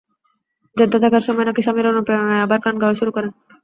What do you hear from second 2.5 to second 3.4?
গান গাওয়া শুরু করেন।